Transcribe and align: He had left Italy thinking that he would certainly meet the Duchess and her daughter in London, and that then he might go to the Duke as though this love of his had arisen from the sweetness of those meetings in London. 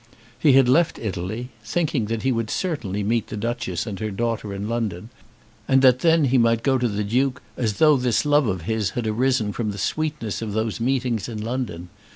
He 0.39 0.53
had 0.53 0.67
left 0.67 0.97
Italy 0.97 1.49
thinking 1.63 2.05
that 2.05 2.23
he 2.23 2.31
would 2.31 2.49
certainly 2.49 3.03
meet 3.03 3.27
the 3.27 3.37
Duchess 3.37 3.85
and 3.85 3.99
her 3.99 4.09
daughter 4.09 4.51
in 4.51 4.67
London, 4.67 5.11
and 5.67 5.83
that 5.83 5.99
then 5.99 6.23
he 6.25 6.39
might 6.39 6.63
go 6.63 6.79
to 6.79 6.87
the 6.87 7.03
Duke 7.03 7.39
as 7.55 7.73
though 7.73 7.97
this 7.97 8.25
love 8.25 8.47
of 8.47 8.63
his 8.63 8.89
had 8.97 9.05
arisen 9.05 9.53
from 9.53 9.69
the 9.69 9.77
sweetness 9.77 10.41
of 10.41 10.53
those 10.53 10.79
meetings 10.79 11.29
in 11.29 11.39
London. 11.39 11.89